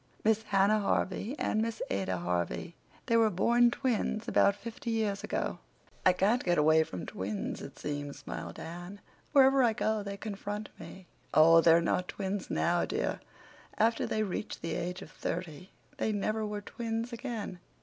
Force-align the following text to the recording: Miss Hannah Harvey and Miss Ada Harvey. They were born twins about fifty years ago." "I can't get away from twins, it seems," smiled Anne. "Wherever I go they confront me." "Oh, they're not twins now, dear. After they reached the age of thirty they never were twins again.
Miss 0.23 0.41
Hannah 0.41 0.79
Harvey 0.79 1.35
and 1.37 1.61
Miss 1.61 1.79
Ada 1.91 2.17
Harvey. 2.17 2.75
They 3.05 3.17
were 3.17 3.29
born 3.29 3.69
twins 3.69 4.27
about 4.27 4.55
fifty 4.55 4.89
years 4.89 5.23
ago." 5.23 5.59
"I 6.03 6.11
can't 6.11 6.43
get 6.43 6.57
away 6.57 6.83
from 6.83 7.05
twins, 7.05 7.61
it 7.61 7.77
seems," 7.77 8.17
smiled 8.17 8.57
Anne. 8.57 8.99
"Wherever 9.31 9.61
I 9.61 9.73
go 9.73 10.01
they 10.01 10.17
confront 10.17 10.69
me." 10.79 11.05
"Oh, 11.35 11.61
they're 11.61 11.81
not 11.81 12.07
twins 12.07 12.49
now, 12.49 12.83
dear. 12.83 13.19
After 13.77 14.07
they 14.07 14.23
reached 14.23 14.63
the 14.63 14.73
age 14.73 15.03
of 15.03 15.11
thirty 15.11 15.69
they 15.97 16.11
never 16.11 16.47
were 16.47 16.61
twins 16.61 17.13
again. 17.13 17.59